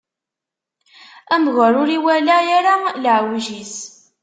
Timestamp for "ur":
1.81-1.89